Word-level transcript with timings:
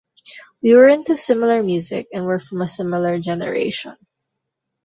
We 0.63 0.73
were 0.73 0.87
into 0.87 1.15
similar 1.15 1.61
music 1.61 2.07
and 2.11 2.25
were 2.25 2.39
from 2.39 2.61
a 2.61 2.67
similar 2.67 3.19
generation. 3.19 3.97